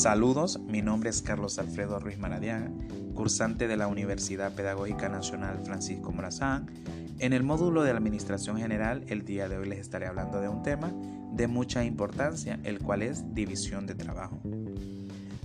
Saludos, 0.00 0.58
mi 0.66 0.80
nombre 0.80 1.10
es 1.10 1.20
Carlos 1.20 1.58
Alfredo 1.58 2.00
Ruiz 2.00 2.18
Maradiaga, 2.18 2.70
cursante 3.12 3.68
de 3.68 3.76
la 3.76 3.86
Universidad 3.86 4.54
Pedagógica 4.54 5.10
Nacional 5.10 5.60
Francisco 5.62 6.10
Morazán. 6.10 6.70
En 7.18 7.34
el 7.34 7.42
módulo 7.42 7.82
de 7.82 7.90
Administración 7.90 8.56
General, 8.56 9.04
el 9.08 9.26
día 9.26 9.46
de 9.50 9.58
hoy 9.58 9.68
les 9.68 9.78
estaré 9.78 10.06
hablando 10.06 10.40
de 10.40 10.48
un 10.48 10.62
tema 10.62 10.90
de 11.34 11.48
mucha 11.48 11.84
importancia, 11.84 12.58
el 12.64 12.78
cual 12.78 13.02
es 13.02 13.34
división 13.34 13.86
de 13.86 13.94
trabajo. 13.94 14.40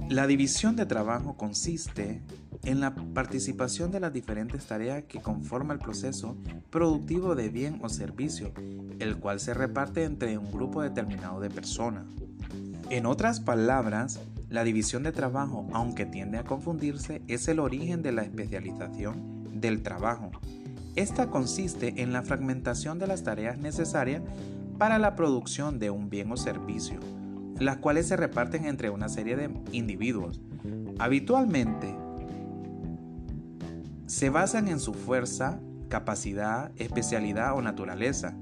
La 0.07 0.25
división 0.25 0.77
de 0.77 0.85
trabajo 0.85 1.35
consiste 1.35 2.21
en 2.63 2.79
la 2.79 2.95
participación 2.95 3.91
de 3.91 3.99
las 3.99 4.13
diferentes 4.13 4.65
tareas 4.65 5.03
que 5.03 5.19
conforman 5.19 5.79
el 5.79 5.83
proceso 5.83 6.37
productivo 6.69 7.35
de 7.35 7.49
bien 7.49 7.81
o 7.83 7.89
servicio, 7.89 8.53
el 8.99 9.17
cual 9.17 9.41
se 9.41 9.53
reparte 9.53 10.05
entre 10.05 10.37
un 10.37 10.49
grupo 10.49 10.81
determinado 10.81 11.41
de 11.41 11.49
personas. 11.49 12.05
En 12.89 13.05
otras 13.05 13.41
palabras, 13.41 14.21
la 14.49 14.63
división 14.63 15.03
de 15.03 15.11
trabajo, 15.11 15.67
aunque 15.73 16.05
tiende 16.05 16.37
a 16.37 16.43
confundirse, 16.43 17.21
es 17.27 17.47
el 17.47 17.59
origen 17.59 18.01
de 18.01 18.11
la 18.11 18.23
especialización 18.23 19.59
del 19.59 19.81
trabajo. 19.81 20.31
Esta 20.95 21.27
consiste 21.27 22.01
en 22.01 22.13
la 22.13 22.21
fragmentación 22.21 22.99
de 22.99 23.07
las 23.07 23.23
tareas 23.23 23.57
necesarias 23.57 24.21
para 24.77 24.99
la 24.99 25.15
producción 25.15 25.79
de 25.79 25.89
un 25.89 26.09
bien 26.09 26.31
o 26.31 26.37
servicio, 26.37 26.99
las 27.59 27.77
cuales 27.77 28.07
se 28.07 28.17
reparten 28.17 28.65
entre 28.65 28.89
una 28.89 29.09
serie 29.09 29.35
de 29.35 29.49
individuos. 29.71 30.41
Habitualmente 30.99 31.95
se 34.05 34.29
basan 34.29 34.67
en 34.67 34.79
su 34.79 34.93
fuerza, 34.93 35.59
capacidad, 35.89 36.71
especialidad 36.77 37.55
o 37.57 37.61
naturaleza. 37.61 38.35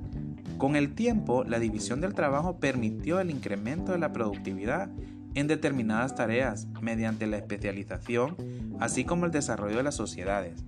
Con 0.58 0.75
el 0.75 0.94
tiempo, 0.94 1.44
la 1.44 1.59
división 1.59 2.02
del 2.02 2.13
trabajo 2.13 2.59
permitió 2.59 3.20
el 3.20 3.31
incremento 3.31 3.94
de 3.94 3.97
la 3.97 4.13
productividad 4.13 4.89
en 5.36 5.48
determinadas 5.48 6.16
tareas 6.16 6.67
mediante 6.81 7.28
la 7.28 7.38
especialización, 7.38 8.36
así 8.80 9.06
como 9.06 9.26
el 9.26 9.31
desarrollo 9.31 9.78
de 9.78 9.84
las 9.84 9.95
sociedades. 9.95 10.64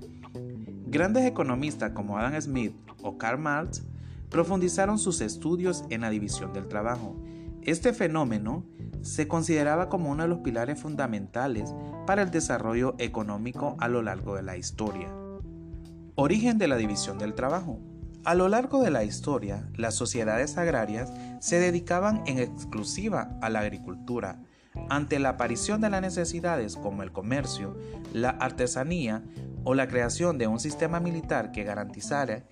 Grandes 0.88 1.26
economistas 1.26 1.92
como 1.92 2.18
Adam 2.18 2.40
Smith 2.42 2.74
o 3.02 3.18
Karl 3.18 3.40
Marx 3.40 3.84
profundizaron 4.30 5.00
sus 5.00 5.22
estudios 5.22 5.84
en 5.90 6.02
la 6.02 6.10
división 6.10 6.54
del 6.54 6.68
trabajo. 6.68 7.16
Este 7.64 7.94
fenómeno 7.94 8.64
se 9.02 9.28
consideraba 9.28 9.90
como 9.90 10.10
uno 10.10 10.24
de 10.24 10.30
los 10.30 10.40
pilares 10.40 10.80
fundamentales 10.80 11.74
para 12.06 12.22
el 12.22 12.32
desarrollo 12.32 12.96
económico 12.98 13.76
a 13.80 13.88
lo 13.88 14.02
largo 14.02 14.36
de 14.36 14.44
la 14.44 14.58
historia. 14.58 15.10
Origen 16.16 16.58
de 16.58 16.68
la 16.68 16.78
división 16.78 17.18
del 17.18 17.34
trabajo. 17.34 17.80
A 18.24 18.36
lo 18.36 18.48
largo 18.50 18.82
de 18.82 18.90
la 18.90 19.04
historia, 19.04 19.70
las 19.76 19.96
sociedades 19.96 20.58
agrarias 20.58 21.14
se 21.40 21.60
dedicaban 21.60 22.24
en 22.26 22.40
exclusiva 22.40 23.38
a 23.42 23.50
la 23.50 23.60
agricultura. 23.60 24.40
Ante 24.90 25.20
la 25.20 25.30
aparición 25.30 25.82
de 25.82 25.90
las 25.90 26.02
necesidades 26.02 26.76
como 26.76 27.04
el 27.04 27.12
comercio, 27.12 27.78
la 28.14 28.30
artesanía 28.30 29.24
o 29.64 29.74
la 29.74 29.88
creación 29.88 30.38
de 30.38 30.48
un 30.48 30.60
sistema 30.60 31.00
militar 31.00 31.52
que 31.52 31.64
garantizara 31.64 32.44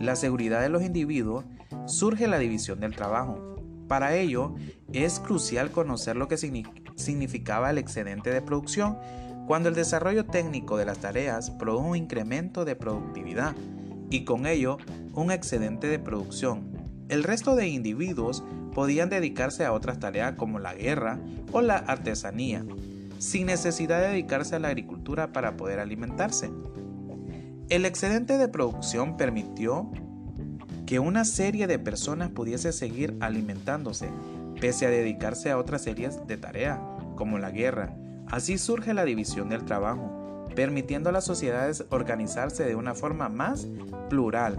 la 0.00 0.16
seguridad 0.16 0.60
de 0.60 0.68
los 0.68 0.82
individuos, 0.82 1.44
surge 1.86 2.26
la 2.26 2.38
división 2.38 2.80
del 2.80 2.96
trabajo. 2.96 3.56
Para 3.88 4.14
ello, 4.14 4.54
es 4.92 5.20
crucial 5.20 5.70
conocer 5.70 6.16
lo 6.16 6.28
que 6.28 6.38
significaba 6.96 7.70
el 7.70 7.78
excedente 7.78 8.30
de 8.30 8.42
producción 8.42 8.98
cuando 9.46 9.68
el 9.68 9.74
desarrollo 9.74 10.24
técnico 10.24 10.76
de 10.76 10.86
las 10.86 10.98
tareas 10.98 11.50
produjo 11.50 11.88
un 11.88 11.96
incremento 11.96 12.64
de 12.64 12.76
productividad 12.76 13.54
y 14.08 14.24
con 14.24 14.46
ello 14.46 14.78
un 15.14 15.30
excedente 15.30 15.88
de 15.88 15.98
producción. 15.98 16.71
El 17.12 17.24
resto 17.24 17.56
de 17.56 17.68
individuos 17.68 18.42
podían 18.72 19.10
dedicarse 19.10 19.66
a 19.66 19.74
otras 19.74 19.98
tareas 19.98 20.32
como 20.36 20.58
la 20.58 20.72
guerra 20.72 21.18
o 21.52 21.60
la 21.60 21.76
artesanía, 21.76 22.64
sin 23.18 23.48
necesidad 23.48 24.00
de 24.00 24.08
dedicarse 24.08 24.56
a 24.56 24.58
la 24.58 24.68
agricultura 24.68 25.30
para 25.30 25.58
poder 25.58 25.78
alimentarse. 25.78 26.50
El 27.68 27.84
excedente 27.84 28.38
de 28.38 28.48
producción 28.48 29.18
permitió 29.18 29.90
que 30.86 31.00
una 31.00 31.26
serie 31.26 31.66
de 31.66 31.78
personas 31.78 32.30
pudiese 32.30 32.72
seguir 32.72 33.14
alimentándose, 33.20 34.08
pese 34.58 34.86
a 34.86 34.90
dedicarse 34.90 35.50
a 35.50 35.58
otras 35.58 35.82
series 35.82 36.26
de 36.26 36.38
tareas, 36.38 36.78
como 37.14 37.38
la 37.38 37.50
guerra. 37.50 37.94
Así 38.28 38.56
surge 38.56 38.94
la 38.94 39.04
división 39.04 39.50
del 39.50 39.66
trabajo, 39.66 40.48
permitiendo 40.56 41.10
a 41.10 41.12
las 41.12 41.26
sociedades 41.26 41.84
organizarse 41.90 42.64
de 42.64 42.74
una 42.74 42.94
forma 42.94 43.28
más 43.28 43.68
plural, 44.08 44.56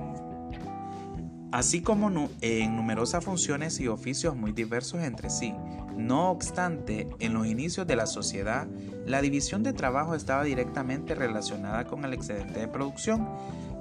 así 1.53 1.81
como 1.81 2.29
en 2.41 2.75
numerosas 2.75 3.23
funciones 3.23 3.79
y 3.79 3.87
oficios 3.87 4.35
muy 4.35 4.53
diversos 4.53 5.01
entre 5.03 5.29
sí. 5.29 5.53
No 5.95 6.31
obstante, 6.31 7.07
en 7.19 7.35
los 7.35 7.45
inicios 7.45 7.85
de 7.85 7.95
la 7.95 8.07
sociedad, 8.07 8.65
la 9.05 9.21
división 9.21 9.61
de 9.61 9.71
trabajo 9.71 10.15
estaba 10.15 10.43
directamente 10.43 11.13
relacionada 11.13 11.85
con 11.85 12.05
el 12.05 12.13
excedente 12.13 12.59
de 12.59 12.67
producción, 12.67 13.29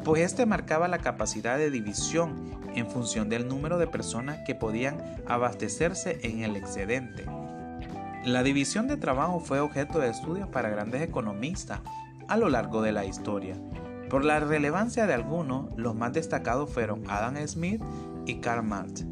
pues 0.05 0.21
este 0.21 0.45
marcaba 0.45 0.87
la 0.87 0.99
capacidad 0.99 1.57
de 1.57 1.71
división 1.71 2.61
en 2.75 2.91
función 2.91 3.31
del 3.31 3.49
número 3.49 3.79
de 3.79 3.87
personas 3.87 4.41
que 4.47 4.55
podían 4.55 4.99
abastecerse 5.27 6.19
en 6.25 6.43
el 6.43 6.57
excedente. 6.57 7.25
La 8.27 8.43
división 8.43 8.87
de 8.87 8.99
trabajo 8.99 9.41
fue 9.41 9.61
objeto 9.61 9.99
de 9.99 10.11
estudios 10.11 10.47
para 10.51 10.69
grandes 10.69 11.01
economistas 11.01 11.81
a 12.29 12.37
lo 12.37 12.51
largo 12.51 12.83
de 12.83 12.93
la 12.93 13.07
historia. 13.07 13.57
Por 14.13 14.27
la 14.27 14.41
relevancia 14.41 15.07
de 15.07 15.15
algunos, 15.15 15.71
los 15.79 15.97
más 15.97 16.13
destacados 16.13 16.69
fueron 16.69 17.03
Adam 17.09 17.35
Smith 17.47 17.81
y 18.27 18.41
Karl 18.41 18.63
Marx. 18.63 19.07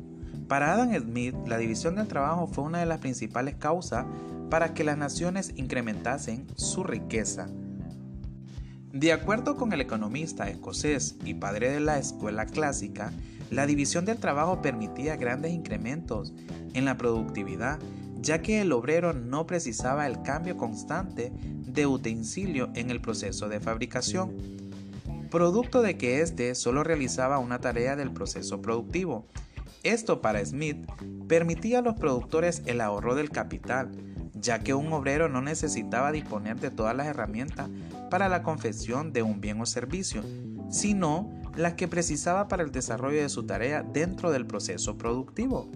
Para 0.47 0.75
Adam 0.75 0.93
Smith, 0.93 1.35
la 1.47 1.57
división 1.57 1.97
del 1.97 2.07
trabajo 2.07 2.47
fue 2.47 2.65
una 2.65 2.81
de 2.81 2.85
las 2.85 2.99
principales 2.99 3.55
causas 3.55 4.05
para 4.51 4.75
que 4.75 4.85
las 4.85 4.99
naciones 4.99 5.55
incrementasen 5.57 6.47
su 6.55 6.85
riqueza. 6.85 7.47
De 8.93 9.15
acuerdo 9.15 9.57
con 9.57 9.73
el 9.73 9.81
economista 9.81 10.51
escocés 10.51 11.17
y 11.25 11.33
padre 11.33 11.71
de 11.71 11.81
la 11.81 11.99
escuela 11.99 12.45
clásica, 12.45 13.11
la 13.51 13.65
división 13.65 14.05
del 14.05 14.19
trabajo 14.19 14.61
permitía 14.61 15.17
grandes 15.17 15.53
incrementos 15.53 16.35
en 16.75 16.85
la 16.85 16.99
productividad 16.99 17.79
ya 18.21 18.43
que 18.43 18.61
el 18.61 18.73
obrero 18.73 19.13
no 19.13 19.47
precisaba 19.47 20.07
el 20.07 20.23
cambio 20.23 20.57
constante 20.57 21.33
de 21.35 21.87
utensilio 21.87 22.71
en 22.75 22.91
el 22.91 23.01
proceso 23.01 23.49
de 23.49 23.61
fabricación, 23.61 24.60
producto 25.31 25.81
de 25.81 25.97
que 25.97 26.21
éste 26.21 26.55
solo 26.55 26.85
realizaba 26.85 27.39
una 27.39 27.61
tarea 27.61 27.97
del 27.97 28.13
proceso 28.13 28.61
productivo. 28.61 29.27
Esto 29.83 30.21
para 30.21 30.45
Smith 30.45 30.85
permitía 31.29 31.79
a 31.79 31.83
los 31.83 31.95
productores 31.95 32.63
el 32.67 32.81
ahorro 32.81 33.15
del 33.15 33.31
capital, 33.31 33.91
ya 34.35 34.59
que 34.59 34.75
un 34.75 34.93
obrero 34.93 35.29
no 35.29 35.41
necesitaba 35.41 36.13
disponer 36.13 36.61
de 36.61 36.71
todas 36.71 36.95
las 36.95 37.07
herramientas 37.07 37.71
para 38.11 38.29
la 38.29 38.43
confección 38.43 39.13
de 39.13 39.23
un 39.23 39.41
bien 39.41 39.61
o 39.61 39.67
servicio, 39.67 40.23
sino 40.69 41.31
las 41.57 41.75
que 41.75 41.89
precisaba 41.89 42.49
para 42.49 42.63
el 42.63 42.73
desarrollo 42.73 43.23
de 43.23 43.29
su 43.29 43.45
tarea 43.47 43.83
dentro 43.83 44.31
del 44.31 44.47
proceso 44.47 44.99
productivo. 44.99 45.71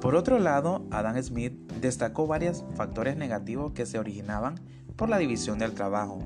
Por 0.00 0.14
otro 0.14 0.38
lado, 0.38 0.86
Adam 0.90 1.20
Smith 1.22 1.52
destacó 1.80 2.26
varios 2.26 2.64
factores 2.74 3.16
negativos 3.16 3.72
que 3.72 3.86
se 3.86 3.98
originaban 3.98 4.60
por 4.94 5.08
la 5.08 5.18
división 5.18 5.58
del 5.58 5.74
trabajo, 5.74 6.22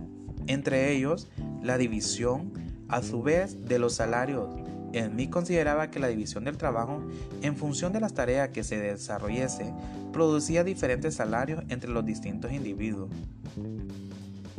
entre 0.52 0.92
ellos 0.92 1.28
la 1.62 1.78
división 1.78 2.52
a 2.88 3.02
su 3.02 3.22
vez 3.22 3.66
de 3.66 3.78
los 3.78 3.94
salarios. 3.94 4.48
Smith 4.92 5.30
consideraba 5.30 5.90
que 5.90 6.00
la 6.00 6.08
división 6.08 6.44
del 6.44 6.56
trabajo 6.56 7.00
en 7.42 7.56
función 7.56 7.92
de 7.92 8.00
las 8.00 8.14
tareas 8.14 8.48
que 8.48 8.64
se 8.64 8.76
desarrollase 8.78 9.72
producía 10.12 10.64
diferentes 10.64 11.14
salarios 11.14 11.62
entre 11.68 11.90
los 11.90 12.04
distintos 12.04 12.52
individuos. 12.52 13.10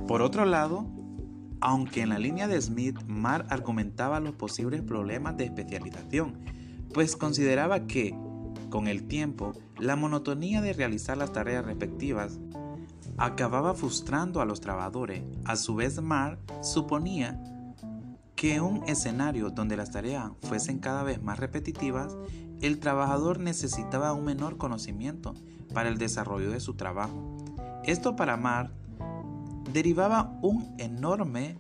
Por 0.07 0.21
otro 0.21 0.45
lado, 0.45 0.85
aunque 1.59 2.01
en 2.01 2.09
la 2.09 2.19
línea 2.19 2.47
de 2.47 2.61
Smith, 2.61 2.97
Marr 3.07 3.45
argumentaba 3.49 4.21
los 4.21 4.33
posibles 4.35 4.81
problemas 4.81 5.35
de 5.35 5.45
especialización, 5.45 6.39
pues 6.93 7.17
consideraba 7.17 7.85
que 7.87 8.15
con 8.69 8.87
el 8.87 9.03
tiempo, 9.03 9.51
la 9.77 9.97
monotonía 9.97 10.61
de 10.61 10.71
realizar 10.73 11.17
las 11.17 11.33
tareas 11.33 11.65
respectivas 11.65 12.39
acababa 13.21 13.75
frustrando 13.75 14.41
a 14.41 14.45
los 14.45 14.61
trabajadores. 14.61 15.21
A 15.45 15.55
su 15.55 15.75
vez, 15.75 16.01
Marr 16.01 16.39
suponía 16.61 17.39
que 18.35 18.59
un 18.61 18.83
escenario 18.87 19.51
donde 19.51 19.77
las 19.77 19.91
tareas 19.91 20.31
fuesen 20.41 20.79
cada 20.79 21.03
vez 21.03 21.21
más 21.21 21.37
repetitivas, 21.37 22.17
el 22.61 22.79
trabajador 22.79 23.39
necesitaba 23.39 24.13
un 24.13 24.25
menor 24.25 24.57
conocimiento 24.57 25.35
para 25.71 25.89
el 25.89 25.99
desarrollo 25.99 26.49
de 26.49 26.59
su 26.59 26.73
trabajo. 26.73 27.37
Esto 27.83 28.15
para 28.15 28.37
Marr 28.37 28.71
derivaba 29.71 30.35
un 30.41 30.73
enorme 30.79 31.59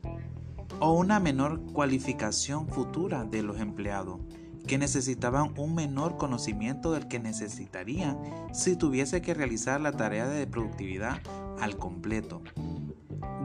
o 0.79 0.93
una 0.93 1.19
menor 1.19 1.61
cualificación 1.73 2.67
futura 2.69 3.23
de 3.23 3.43
los 3.43 3.59
empleados 3.59 4.19
que 4.67 4.77
necesitaban 4.77 5.53
un 5.57 5.75
menor 5.75 6.17
conocimiento 6.17 6.91
del 6.91 7.07
que 7.07 7.19
necesitarían 7.19 8.17
si 8.51 8.75
tuviese 8.75 9.21
que 9.21 9.33
realizar 9.33 9.81
la 9.81 9.91
tarea 9.91 10.27
de 10.27 10.47
productividad 10.47 11.21
al 11.61 11.77
completo. 11.77 12.41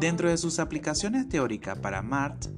Dentro 0.00 0.28
de 0.28 0.36
sus 0.36 0.58
aplicaciones 0.58 1.28
teóricas 1.28 1.78
para 1.78 2.02
Marx 2.02 2.50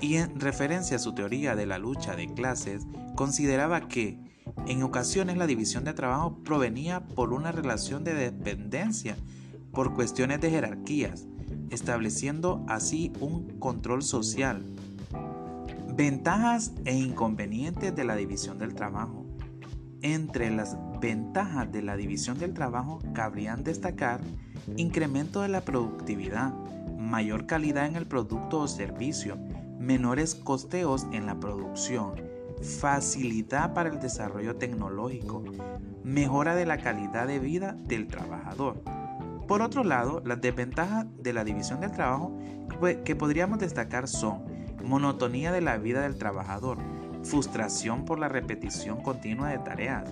y 0.00 0.16
en 0.16 0.38
referencia 0.38 0.96
a 0.96 1.00
su 1.00 1.14
teoría 1.14 1.56
de 1.56 1.66
la 1.66 1.78
lucha 1.78 2.14
de 2.14 2.32
clases, 2.32 2.86
consideraba 3.14 3.88
que 3.88 4.20
en 4.66 4.82
ocasiones 4.82 5.36
la 5.36 5.46
división 5.46 5.84
de 5.84 5.94
trabajo 5.94 6.38
provenía 6.44 7.00
por 7.00 7.32
una 7.32 7.52
relación 7.52 8.04
de 8.04 8.14
dependencia 8.14 9.16
por 9.72 9.94
cuestiones 9.94 10.40
de 10.40 10.50
jerarquías, 10.50 11.26
estableciendo 11.70 12.64
así 12.68 13.12
un 13.20 13.58
control 13.58 14.02
social. 14.02 14.62
Ventajas 15.94 16.72
e 16.84 16.94
inconvenientes 16.94 17.94
de 17.94 18.04
la 18.04 18.16
división 18.16 18.58
del 18.58 18.74
trabajo. 18.74 19.24
Entre 20.02 20.50
las 20.50 20.76
ventajas 21.00 21.72
de 21.72 21.82
la 21.82 21.96
división 21.96 22.38
del 22.38 22.54
trabajo 22.54 23.00
cabrían 23.14 23.64
destacar 23.64 24.20
incremento 24.76 25.42
de 25.42 25.48
la 25.48 25.60
productividad, 25.62 26.52
mayor 26.98 27.46
calidad 27.46 27.86
en 27.86 27.96
el 27.96 28.06
producto 28.06 28.60
o 28.60 28.68
servicio, 28.68 29.38
menores 29.78 30.34
costeos 30.34 31.06
en 31.12 31.26
la 31.26 31.38
producción, 31.38 32.14
facilidad 32.80 33.74
para 33.74 33.90
el 33.90 34.00
desarrollo 34.00 34.56
tecnológico, 34.56 35.42
mejora 36.02 36.54
de 36.54 36.66
la 36.66 36.78
calidad 36.78 37.26
de 37.26 37.38
vida 37.38 37.76
del 37.84 38.06
trabajador. 38.06 38.82
Por 39.46 39.62
otro 39.62 39.84
lado, 39.84 40.22
las 40.24 40.40
desventajas 40.40 41.06
de 41.18 41.32
la 41.32 41.44
división 41.44 41.80
del 41.80 41.92
trabajo 41.92 42.36
que 43.04 43.16
podríamos 43.16 43.58
destacar 43.58 44.08
son 44.08 44.44
monotonía 44.84 45.52
de 45.52 45.60
la 45.60 45.78
vida 45.78 46.02
del 46.02 46.16
trabajador, 46.16 46.78
frustración 47.22 48.04
por 48.04 48.18
la 48.18 48.28
repetición 48.28 49.02
continua 49.02 49.50
de 49.50 49.58
tareas, 49.58 50.08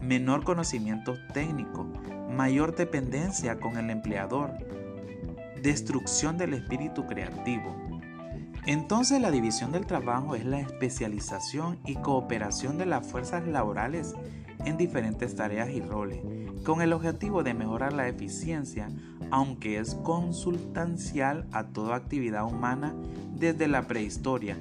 menor 0.00 0.44
conocimiento 0.44 1.14
técnico, 1.32 1.86
mayor 2.36 2.74
dependencia 2.74 3.60
con 3.60 3.76
el 3.76 3.90
empleador, 3.90 4.52
destrucción 5.62 6.38
del 6.38 6.54
espíritu 6.54 7.06
creativo. 7.06 7.76
Entonces 8.66 9.20
la 9.20 9.30
división 9.30 9.72
del 9.72 9.86
trabajo 9.86 10.34
es 10.34 10.44
la 10.44 10.60
especialización 10.60 11.78
y 11.84 11.96
cooperación 11.96 12.78
de 12.78 12.86
las 12.86 13.06
fuerzas 13.06 13.46
laborales 13.46 14.14
en 14.64 14.76
diferentes 14.76 15.34
tareas 15.34 15.70
y 15.70 15.80
roles, 15.80 16.20
con 16.64 16.80
el 16.80 16.92
objetivo 16.92 17.42
de 17.42 17.54
mejorar 17.54 17.92
la 17.92 18.08
eficiencia, 18.08 18.88
aunque 19.30 19.78
es 19.78 19.94
consultancial 19.96 21.48
a 21.52 21.68
toda 21.68 21.96
actividad 21.96 22.44
humana 22.44 22.94
desde 23.34 23.66
la 23.66 23.82
prehistoria. 23.88 24.56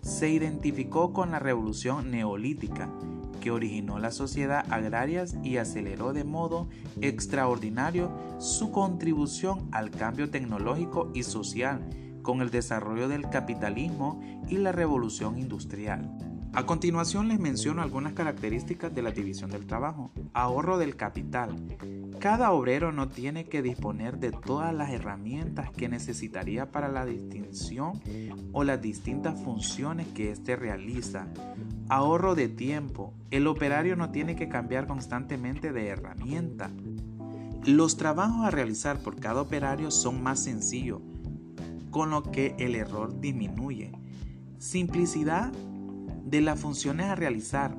Se 0.00 0.30
identificó 0.30 1.12
con 1.12 1.30
la 1.30 1.38
revolución 1.38 2.10
neolítica, 2.10 2.88
que 3.42 3.50
originó 3.50 3.98
la 3.98 4.12
sociedad 4.12 4.64
agraria 4.70 5.24
y 5.42 5.56
aceleró 5.56 6.12
de 6.12 6.22
modo 6.24 6.68
extraordinario 7.00 8.10
su 8.38 8.70
contribución 8.70 9.68
al 9.72 9.90
cambio 9.90 10.30
tecnológico 10.30 11.10
y 11.12 11.24
social 11.24 11.82
con 12.22 12.40
el 12.40 12.50
desarrollo 12.50 13.08
del 13.08 13.28
capitalismo 13.28 14.20
y 14.48 14.58
la 14.58 14.70
revolución 14.70 15.38
industrial. 15.38 16.08
A 16.54 16.66
continuación 16.66 17.28
les 17.28 17.40
menciono 17.40 17.80
algunas 17.80 18.12
características 18.12 18.94
de 18.94 19.00
la 19.00 19.10
división 19.10 19.50
del 19.50 19.66
trabajo. 19.66 20.10
Ahorro 20.34 20.76
del 20.76 20.96
capital. 20.96 21.56
Cada 22.18 22.52
obrero 22.52 22.92
no 22.92 23.08
tiene 23.08 23.46
que 23.46 23.62
disponer 23.62 24.18
de 24.18 24.32
todas 24.32 24.74
las 24.74 24.90
herramientas 24.90 25.70
que 25.70 25.88
necesitaría 25.88 26.70
para 26.70 26.88
la 26.88 27.06
distinción 27.06 28.02
o 28.52 28.64
las 28.64 28.82
distintas 28.82 29.40
funciones 29.40 30.08
que 30.08 30.30
éste 30.30 30.54
realiza. 30.54 31.26
Ahorro 31.88 32.34
de 32.34 32.48
tiempo. 32.48 33.14
El 33.30 33.46
operario 33.46 33.96
no 33.96 34.10
tiene 34.10 34.36
que 34.36 34.50
cambiar 34.50 34.86
constantemente 34.86 35.72
de 35.72 35.88
herramienta. 35.88 36.70
Los 37.64 37.96
trabajos 37.96 38.44
a 38.44 38.50
realizar 38.50 38.98
por 38.98 39.18
cada 39.18 39.40
operario 39.40 39.90
son 39.90 40.22
más 40.22 40.44
sencillos, 40.44 41.00
con 41.90 42.10
lo 42.10 42.22
que 42.24 42.54
el 42.58 42.74
error 42.74 43.20
disminuye. 43.20 43.92
Simplicidad 44.58 45.50
de 46.32 46.40
las 46.40 46.58
funciones 46.58 47.08
a 47.08 47.14
realizar, 47.14 47.76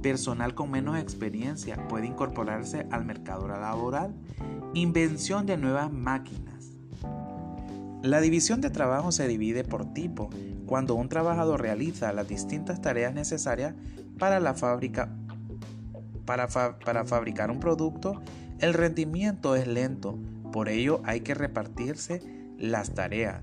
personal 0.00 0.54
con 0.54 0.70
menos 0.70 0.98
experiencia 0.98 1.76
puede 1.88 2.06
incorporarse 2.06 2.86
al 2.90 3.04
mercado 3.04 3.46
laboral, 3.46 4.14
invención 4.72 5.44
de 5.44 5.58
nuevas 5.58 5.92
máquinas. 5.92 6.70
La 8.02 8.22
división 8.22 8.62
de 8.62 8.70
trabajo 8.70 9.12
se 9.12 9.28
divide 9.28 9.62
por 9.62 9.92
tipo, 9.92 10.30
cuando 10.64 10.94
un 10.94 11.10
trabajador 11.10 11.60
realiza 11.60 12.14
las 12.14 12.26
distintas 12.26 12.80
tareas 12.80 13.12
necesarias 13.12 13.74
para 14.18 14.40
la 14.40 14.54
fábrica 14.54 15.10
para, 16.24 16.48
para 16.48 17.04
fabricar 17.04 17.50
un 17.50 17.60
producto, 17.60 18.22
el 18.58 18.72
rendimiento 18.72 19.54
es 19.54 19.66
lento, 19.66 20.18
por 20.50 20.70
ello 20.70 21.02
hay 21.04 21.20
que 21.20 21.34
repartirse 21.34 22.22
las 22.56 22.94
tareas. 22.94 23.42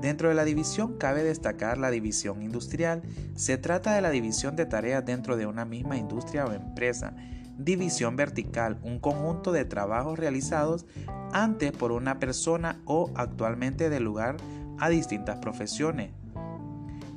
Dentro 0.00 0.28
de 0.28 0.34
la 0.34 0.44
división 0.44 0.98
cabe 0.98 1.22
destacar 1.22 1.78
la 1.78 1.90
división 1.90 2.42
industrial. 2.42 3.02
Se 3.34 3.56
trata 3.56 3.94
de 3.94 4.00
la 4.00 4.10
división 4.10 4.56
de 4.56 4.66
tareas 4.66 5.04
dentro 5.04 5.36
de 5.36 5.46
una 5.46 5.64
misma 5.64 5.96
industria 5.96 6.44
o 6.44 6.52
empresa. 6.52 7.14
División 7.56 8.16
vertical, 8.16 8.78
un 8.82 8.98
conjunto 8.98 9.52
de 9.52 9.64
trabajos 9.64 10.18
realizados 10.18 10.86
antes 11.32 11.72
por 11.72 11.92
una 11.92 12.18
persona 12.18 12.80
o 12.84 13.10
actualmente 13.14 13.88
de 13.88 14.00
lugar 14.00 14.36
a 14.78 14.88
distintas 14.88 15.38
profesiones. 15.38 16.10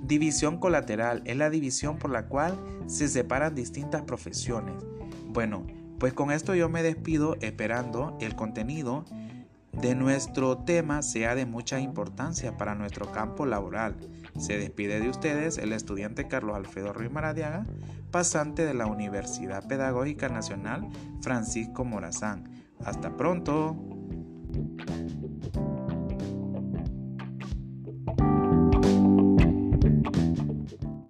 División 0.04 0.58
colateral 0.60 1.22
es 1.26 1.36
la 1.36 1.50
división 1.50 1.98
por 1.98 2.12
la 2.12 2.28
cual 2.28 2.58
se 2.86 3.10
separan 3.10 3.56
distintas 3.56 4.04
profesiones. 4.04 4.76
Bueno, 5.28 5.66
pues 6.00 6.14
con 6.14 6.32
esto 6.32 6.56
yo 6.56 6.70
me 6.70 6.84
despido 6.84 7.36
esperando 7.42 8.18
el 8.22 8.36
contenido 8.36 9.04
de 9.82 9.94
nuestro 9.94 10.58
tema 10.58 11.02
sea 11.04 11.36
de 11.36 11.46
mucha 11.46 11.80
importancia 11.80 12.58
para 12.58 12.76
nuestro 12.76 13.12
campo 13.12 13.46
laboral. 13.46 13.96
Se 14.38 14.58
despide 14.58 15.00
de 15.00 15.10
ustedes 15.10 15.58
el 15.58 15.74
estudiante 15.74 16.28
Carlos 16.28 16.56
Alfredo 16.56 16.94
Ruiz 16.94 17.12
Maradiaga, 17.12 17.66
pasante 18.12 18.66
de 18.66 18.74
la 18.74 18.88
Universidad 18.88 19.68
Pedagógica 19.68 20.30
Nacional 20.30 20.88
Francisco 21.22 21.86
Morazán. 21.86 22.66
Hasta 22.84 23.16
pronto. 23.18 23.97